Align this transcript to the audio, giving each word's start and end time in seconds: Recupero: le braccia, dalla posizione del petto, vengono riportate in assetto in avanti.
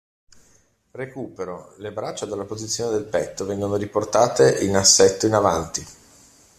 Recupero: 0.93 1.75
le 1.77 1.91
braccia, 1.91 2.25
dalla 2.25 2.45
posizione 2.45 2.89
del 2.93 3.03
petto, 3.05 3.45
vengono 3.45 3.75
riportate 3.75 4.57
in 4.65 4.75
assetto 4.75 5.27
in 5.27 5.35
avanti. 5.35 5.85